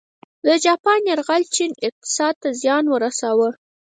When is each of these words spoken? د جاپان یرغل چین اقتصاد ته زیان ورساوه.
د 0.47 0.47
جاپان 0.65 0.99
یرغل 1.11 1.41
چین 1.55 1.71
اقتصاد 1.87 2.33
ته 2.41 2.49
زیان 2.61 2.83
ورساوه. 2.89 3.49